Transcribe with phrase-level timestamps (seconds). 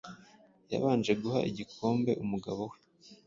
[0.71, 2.77] Yabanje guha igikombe umugabo we